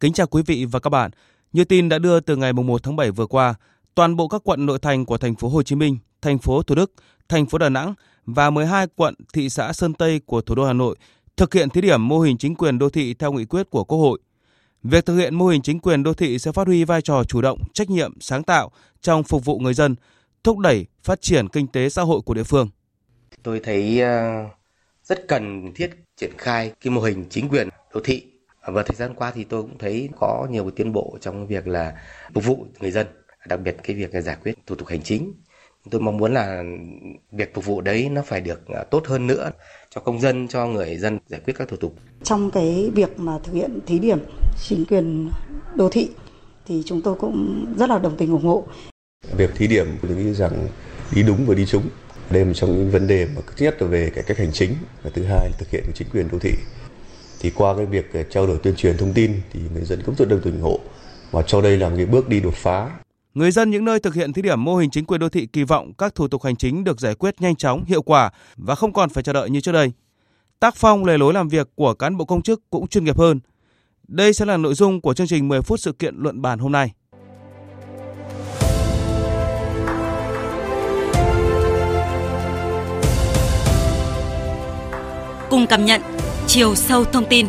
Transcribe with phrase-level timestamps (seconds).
[0.00, 1.10] Kính chào quý vị và các bạn.
[1.52, 3.54] Như tin đã đưa từ ngày 1 tháng 7 vừa qua,
[3.94, 6.74] toàn bộ các quận nội thành của thành phố Hồ Chí Minh, thành phố Thủ
[6.74, 6.92] Đức,
[7.28, 7.94] thành phố Đà Nẵng
[8.26, 10.96] và 12 quận thị xã Sơn Tây của thủ đô Hà Nội
[11.36, 13.98] thực hiện thí điểm mô hình chính quyền đô thị theo nghị quyết của Quốc
[13.98, 14.18] hội.
[14.82, 17.40] Việc thực hiện mô hình chính quyền đô thị sẽ phát huy vai trò chủ
[17.40, 18.70] động, trách nhiệm, sáng tạo
[19.00, 19.94] trong phục vụ người dân,
[20.44, 22.68] thúc đẩy phát triển kinh tế xã hội của địa phương.
[23.42, 24.44] Tôi thấy ờ,
[25.04, 28.22] rất cần thiết triển khai cái mô hình chính quyền đô thị
[28.66, 31.94] và thời gian qua thì tôi cũng thấy có nhiều tiến bộ trong việc là
[32.34, 33.06] phục vụ người dân
[33.48, 35.32] đặc biệt cái việc giải quyết thủ tục hành chính.
[35.90, 36.62] Tôi mong muốn là
[37.32, 39.50] việc phục vụ đấy nó phải được à, tốt hơn nữa
[39.90, 41.94] cho công dân cho người dân giải quyết các thủ tục.
[42.22, 44.18] Trong cái việc mà thực hiện thí điểm
[44.68, 45.30] chính quyền
[45.74, 46.10] đô thị
[46.66, 48.66] thì chúng tôi cũng rất là đồng tình ủng hộ.
[49.36, 50.68] Việc thí điểm tôi nghĩ rằng
[51.14, 51.88] đi đúng và đi trúng.
[52.30, 54.52] Đây là một trong những vấn đề mà thứ nhất là về cải cách hành
[54.52, 56.52] chính và thứ hai là thực hiện chính quyền đô thị
[57.40, 60.28] thì qua cái việc trao đổi tuyên truyền thông tin thì người dân cũng rất
[60.28, 60.80] đồng tình ủng hộ
[61.30, 62.90] và cho đây là một cái bước đi đột phá
[63.36, 65.64] Người dân những nơi thực hiện thí điểm mô hình chính quyền đô thị kỳ
[65.64, 68.92] vọng các thủ tục hành chính được giải quyết nhanh chóng, hiệu quả và không
[68.92, 69.92] còn phải chờ đợi như trước đây.
[70.60, 73.40] Tác phong lề lối làm việc của cán bộ công chức cũng chuyên nghiệp hơn.
[74.08, 76.72] Đây sẽ là nội dung của chương trình 10 phút sự kiện luận bàn hôm
[76.72, 76.92] nay.
[85.50, 86.15] Cùng cảm nhận
[86.56, 87.46] chiều sâu thông tin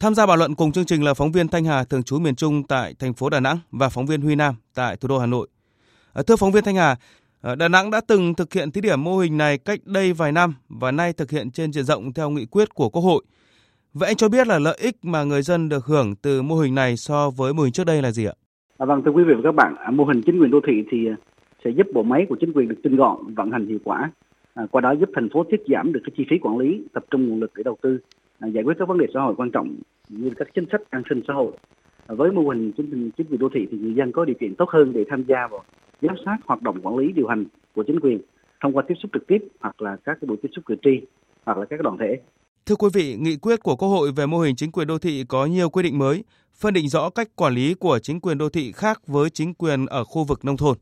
[0.00, 2.34] Tham gia bàn luận cùng chương trình là phóng viên Thanh Hà thường trú miền
[2.34, 5.26] Trung tại thành phố Đà Nẵng và phóng viên Huy Nam tại thủ đô Hà
[5.26, 5.48] Nội.
[6.12, 6.96] À, thưa phóng viên Thanh Hà,
[7.42, 10.32] à, Đà Nẵng đã từng thực hiện thí điểm mô hình này cách đây vài
[10.32, 13.24] năm và nay thực hiện trên diện rộng theo nghị quyết của Quốc hội.
[13.94, 16.74] Vậy anh cho biết là lợi ích mà người dân được hưởng từ mô hình
[16.74, 18.32] này so với mô hình trước đây là gì ạ?
[18.78, 20.84] À, vâng thưa quý vị và các bạn, à, mô hình chính quyền đô thị
[20.90, 21.16] thì à,
[21.64, 24.10] sẽ giúp bộ máy của chính quyền được tinh gọn, vận hành hiệu quả.
[24.54, 27.04] À, qua đó giúp thành phố tiết giảm được cái chi phí quản lý, tập
[27.10, 27.98] trung nguồn lực để đầu tư
[28.42, 29.76] À, giải quyết các vấn đề xã hội quan trọng
[30.08, 31.52] như các chính sách an sinh xã hội
[32.06, 34.54] à, với mô hình chính chính quyền đô thị thì người dân có điều kiện
[34.54, 35.62] tốt hơn để tham gia vào
[36.02, 37.44] giám sát hoạt động quản lý điều hành
[37.74, 38.20] của chính quyền
[38.60, 41.00] thông qua tiếp xúc trực tiếp hoặc là các cái buổi tiếp xúc cử tri
[41.44, 42.20] hoặc là các đoàn thể.
[42.72, 45.24] Thưa quý vị, nghị quyết của Quốc hội về mô hình chính quyền đô thị
[45.28, 46.24] có nhiều quy định mới,
[46.58, 49.86] phân định rõ cách quản lý của chính quyền đô thị khác với chính quyền
[49.86, 50.78] ở khu vực nông thôn.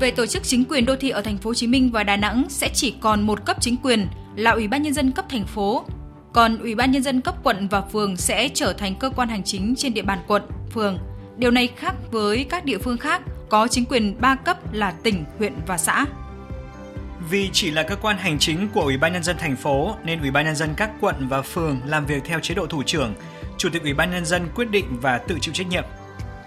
[0.00, 2.16] Về tổ chức chính quyền đô thị ở thành phố Hồ Chí Minh và Đà
[2.16, 4.06] Nẵng sẽ chỉ còn một cấp chính quyền
[4.36, 5.84] là Ủy ban nhân dân cấp thành phố,
[6.32, 9.44] còn Ủy ban nhân dân cấp quận và phường sẽ trở thành cơ quan hành
[9.44, 10.98] chính trên địa bàn quận, phường.
[11.36, 15.24] Điều này khác với các địa phương khác có chính quyền 3 cấp là tỉnh,
[15.38, 16.06] huyện và xã.
[17.28, 20.20] Vì chỉ là cơ quan hành chính của Ủy ban nhân dân thành phố nên
[20.20, 23.14] Ủy ban nhân dân các quận và phường làm việc theo chế độ thủ trưởng,
[23.58, 25.84] Chủ tịch Ủy ban nhân dân quyết định và tự chịu trách nhiệm.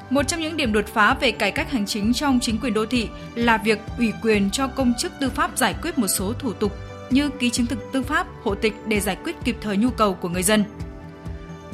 [0.09, 2.85] Một trong những điểm đột phá về cải cách hành chính trong chính quyền đô
[2.85, 6.53] thị là việc ủy quyền cho công chức tư pháp giải quyết một số thủ
[6.53, 6.71] tục
[7.09, 10.13] như ký chứng thực tư pháp, hộ tịch để giải quyết kịp thời nhu cầu
[10.13, 10.63] của người dân.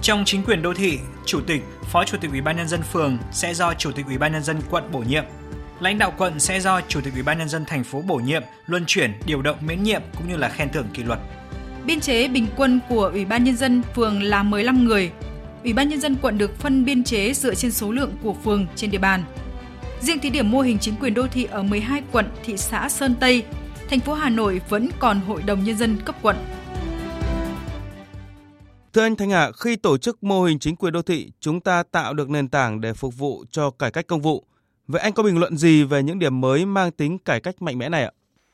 [0.02, 1.62] Trong chính quyền đô thị, chủ tịch,
[1.92, 4.44] phó chủ tịch ủy ban nhân dân phường sẽ do chủ tịch ủy ban nhân
[4.44, 5.24] dân quận bổ nhiệm.
[5.80, 8.44] Lãnh đạo quận sẽ do chủ tịch ủy ban nhân dân thành phố bổ nhiệm,
[8.66, 11.20] luân chuyển, điều động miễn nhiệm cũng như là khen thưởng kỷ luật.
[11.86, 15.12] Biên chế bình quân của ủy ban nhân dân phường là 15 người.
[15.64, 18.68] Ủy ban nhân dân quận được phân biên chế dựa trên số lượng của phường
[18.76, 19.24] trên địa bàn.
[20.02, 23.16] Riêng thí điểm mô hình chính quyền đô thị ở 12 quận thị xã Sơn
[23.20, 23.44] Tây,
[23.90, 26.36] thành phố Hà Nội vẫn còn Hội đồng Nhân dân cấp quận.
[28.94, 31.84] Thưa anh Thanh Hà, khi tổ chức mô hình chính quyền đô thị, chúng ta
[31.92, 34.46] tạo được nền tảng để phục vụ cho cải cách công vụ.
[34.92, 37.78] Vậy anh có bình luận gì về những điểm mới mang tính cải cách mạnh
[37.78, 38.12] mẽ này ạ?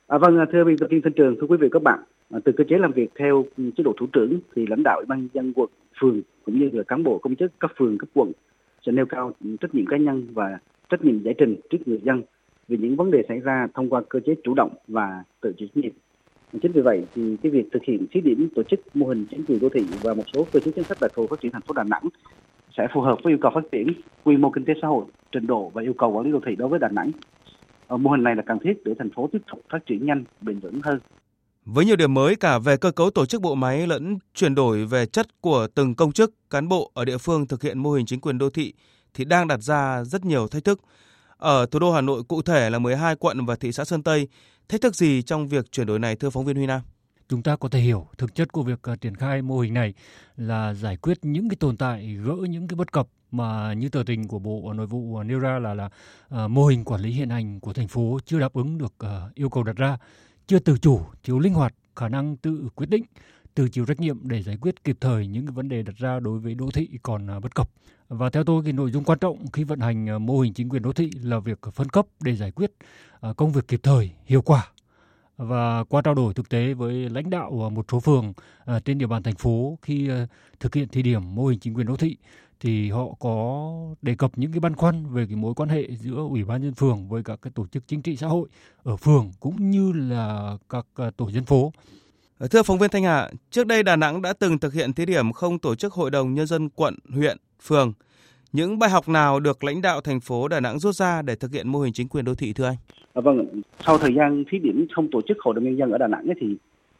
[0.07, 2.39] À, vâng, à, thưa biên tập viên Thanh Trường, thưa quý vị các bạn, à,
[2.45, 5.05] từ cơ chế làm việc theo ừ, chế độ thủ trưởng thì lãnh đạo ủy
[5.05, 5.69] ban dân quận,
[6.01, 8.31] phường cũng như là cán bộ công chức cấp phường, cấp quận
[8.85, 10.57] sẽ nêu cao ừ, trách nhiệm cá nhân và
[10.89, 12.23] trách nhiệm giải trình trước người dân
[12.67, 15.67] về những vấn đề xảy ra thông qua cơ chế chủ động và tự chịu
[15.67, 15.93] trách nhiệm.
[16.61, 19.45] Chính vì vậy thì cái việc thực hiện thí điểm tổ chức mô hình chính
[19.45, 21.61] quyền đô thị và một số cơ chế chính sách đặc thù phát triển thành
[21.61, 22.03] phố Đà Nẵng
[22.77, 23.87] sẽ phù hợp với yêu cầu phát triển
[24.23, 26.55] quy mô kinh tế xã hội, trình độ và yêu cầu quản lý đô thị
[26.55, 27.11] đối với Đà Nẵng.
[27.89, 30.59] Mô hình này là cần thiết để thành phố tiếp tục phát triển nhanh, bền
[30.59, 30.99] vững hơn.
[31.65, 34.85] Với nhiều điểm mới cả về cơ cấu tổ chức bộ máy lẫn chuyển đổi
[34.85, 38.05] về chất của từng công chức, cán bộ ở địa phương thực hiện mô hình
[38.05, 38.73] chính quyền đô thị
[39.13, 40.79] thì đang đặt ra rất nhiều thách thức.
[41.37, 44.27] Ở thủ đô Hà Nội cụ thể là 12 quận và thị xã Sơn Tây,
[44.69, 46.81] thách thức gì trong việc chuyển đổi này thưa phóng viên Huy Nam?
[47.29, 49.93] Chúng ta có thể hiểu thực chất của việc ờ, triển khai mô hình này
[50.37, 54.03] là giải quyết những cái tồn tại, gỡ những cái bất cập mà như tờ
[54.03, 57.11] trình của Bộ Nội vụ ờ, nêu ra là là uh, mô hình quản lý
[57.11, 59.97] hiện hành của thành phố chưa đáp ứng được uh, yêu cầu đặt ra,
[60.47, 63.03] chưa tự chủ, thiếu linh hoạt, khả năng tự quyết định,
[63.55, 66.19] tự chịu trách nhiệm để giải quyết kịp thời những cái vấn đề đặt ra
[66.19, 67.69] đối với đô thị còn bất cập.
[68.07, 70.81] Và theo tôi, thì nội dung quan trọng khi vận hành mô hình chính quyền
[70.81, 72.71] đô thị là việc phân cấp để giải quyết
[73.37, 74.67] công việc kịp thời, hiệu quả
[75.37, 78.33] và qua trao đổi thực tế với lãnh đạo ờ, một số phường
[78.65, 80.27] ờ, trên địa bàn thành phố khi ờ,
[80.59, 82.17] thực hiện thí điểm mô hình chính quyền đô thị
[82.59, 83.71] thì họ có
[84.01, 86.73] đề cập những cái băn khoăn về cái mối quan hệ giữa ủy ban nhân
[86.73, 88.49] phường với các cái tổ chức chính trị xã hội
[88.83, 90.85] ở phường cũng như là các
[91.17, 91.71] tổ dân phố.
[92.51, 95.33] Thưa phóng viên Thanh Hà, trước đây Đà Nẵng đã từng thực hiện thí điểm
[95.33, 97.93] không tổ chức hội đồng nhân dân quận, huyện, phường.
[98.51, 101.51] Những bài học nào được lãnh đạo thành phố Đà Nẵng rút ra để thực
[101.51, 102.75] hiện mô hình chính quyền đô thị thưa anh?
[103.15, 103.45] Dạ vâng,
[103.79, 106.25] sau thời gian thí điểm không tổ chức hội đồng nhân dân ở Đà Nẵng
[106.25, 106.55] ấy, thì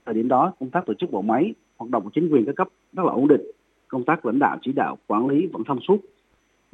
[0.06, 2.56] thời điểm đó công tác tổ chức bộ máy, hoạt động của chính quyền các
[2.56, 3.42] cấp rất là ổn định.
[3.88, 5.98] Công tác lãnh đạo chỉ đạo quản lý vẫn thông suốt.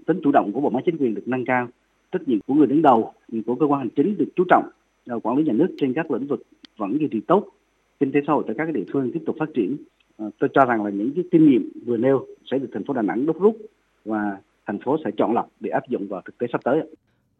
[0.05, 1.67] Tính chủ động của bộ máy chính quyền được nâng cao.
[2.11, 3.13] Trách nhiệm của người đứng đầu
[3.45, 4.69] của cơ quan hành chính được chú trọng.
[5.23, 6.43] Quản lý nhà nước trên các lĩnh vực
[6.77, 7.47] vẫn duy trì tốt.
[7.99, 9.77] Kinh tế xã hội tại các địa phương tiếp tục phát triển.
[10.17, 12.93] Ờ, tôi cho rằng là những cái kinh nghiệm vừa nêu sẽ được thành phố
[12.93, 13.57] Đà Nẵng đúc rút
[14.05, 16.81] và thành phố sẽ chọn lọc để áp dụng vào thực tế sắp tới.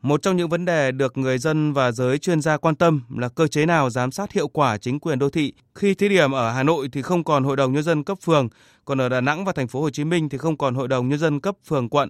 [0.02, 3.30] Một trong những vấn đề được người dân và giới chuyên gia quan tâm là
[3.30, 5.54] cơ chế nào giám sát hiệu quả chính quyền đô thị.
[5.76, 8.50] Khi thí điểm ở Hà Nội thì không còn hội đồng nhân dân cấp phường,
[8.86, 11.10] còn ở Đà Nẵng và thành phố Hồ Chí Minh thì không còn hội đồng
[11.10, 12.10] nhân dân cấp phường quận.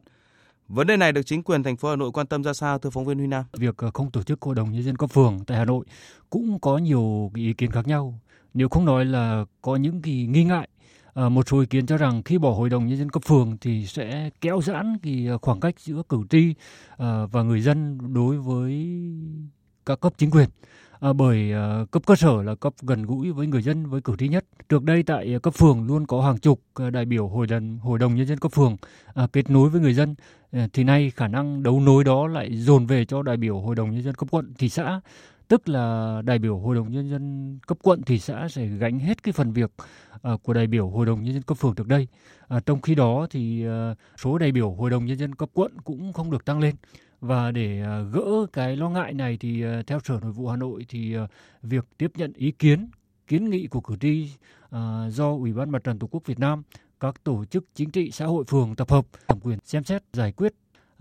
[0.67, 2.89] Vấn đề này được chính quyền thành phố Hà Nội quan tâm ra sao thưa
[2.89, 3.45] phóng viên Huy Nam?
[3.53, 5.85] Việc ờ, không tổ chức hội đồng nhân dân cấp phường tại Hà Nội
[6.29, 8.19] cũng có nhiều ý kiến khác nhau.
[8.53, 10.67] Nếu không nói là có những kỳ nghi ngại
[11.13, 13.57] À, một số ý kiến cho rằng khi bỏ hội đồng nhân dân cấp phường
[13.61, 16.53] thì sẽ kéo giãn cái ờ, khoảng cách giữa cử tri
[16.97, 18.99] à, và người dân đối với
[19.85, 20.49] các cấp chính quyền.
[20.99, 24.15] À, bởi à, cấp cơ sở là cấp gần gũi với người dân với cử
[24.19, 24.45] tri nhất.
[24.69, 26.61] Trước đây tại cấp phường luôn có hàng chục
[26.93, 28.77] đại biểu hội đồng hội đồng nhân dân cấp phường
[29.13, 30.15] à, kết nối với người dân.
[30.51, 33.75] À, thì nay khả năng đấu nối đó lại dồn về cho đại biểu hội
[33.75, 35.01] đồng nhân dân cấp quận thị xã
[35.51, 39.23] tức là đại biểu hội đồng nhân dân cấp quận thị xã sẽ gánh hết
[39.23, 39.71] cái phần việc
[40.33, 42.07] uh, của đại biểu hội đồng nhân dân cấp phường trước đây.
[42.55, 45.71] Uh, trong khi đó thì uh, số đại biểu hội đồng nhân dân cấp quận
[45.83, 46.75] cũng không được tăng lên.
[47.21, 50.55] Và để uh, gỡ cái lo ngại này thì uh, theo sở nội vụ hà
[50.55, 51.29] nội thì uh,
[51.61, 52.89] việc tiếp nhận ý kiến
[53.27, 54.29] kiến nghị của cử tri
[54.75, 56.63] uh, do ủy ban mặt trận tổ quốc việt nam
[56.99, 60.31] các tổ chức chính trị xã hội phường tập hợp thẩm quyền xem xét giải
[60.31, 60.53] quyết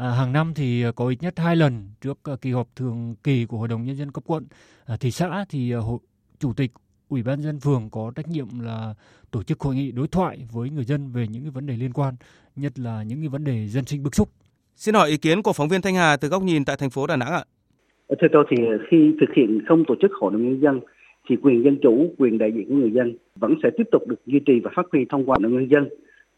[0.02, 3.46] À, hàng năm thì có ít nhất hai lần trước à, kỳ họp thường kỳ
[3.46, 4.44] của Hội đồng Nhân dân cấp quận,
[4.86, 5.98] à, thị xã thì à, hội,
[6.38, 6.70] Chủ tịch
[7.08, 8.94] Ủy ban dân phường có trách nhiệm là
[9.30, 11.92] tổ chức hội nghị đối thoại với người dân về những cái vấn đề liên
[11.92, 12.14] quan,
[12.56, 14.28] nhất là những cái vấn đề dân sinh bức xúc.
[14.76, 17.06] Xin hỏi ý kiến của phóng viên Thanh Hà từ góc nhìn tại thành phố
[17.06, 17.44] Đà Nẵng ạ.
[18.08, 18.56] Thưa tôi thì
[18.90, 20.80] khi thực hiện không tổ chức hội đồng nhân dân
[21.28, 24.26] thì quyền dân chủ, quyền đại diện của người dân vẫn sẽ tiếp tục được
[24.26, 25.88] duy trì và phát huy thông qua hội đồng nhân dân,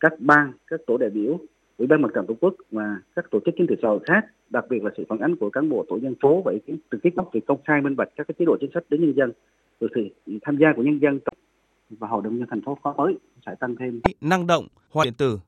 [0.00, 1.38] các ban, các tổ đại biểu
[1.82, 4.26] ủy ban mặt trận tổ quốc và các tổ chức chính trị xã hội khác,
[4.50, 7.12] đặc biệt là sự phản ánh của cán bộ tổ dân phố vậy từ cái
[7.16, 9.32] góc việc công khai minh bạch các cái chế độ chính sách đến nhân dân,
[9.80, 10.08] rồi sự
[10.42, 11.20] tham gia của nhân dân
[11.90, 13.14] và hội đồng nhân thành phố khóa mới
[13.46, 14.00] sẽ tăng thêm.
[14.20, 15.38] Năng động hoạt điện tử.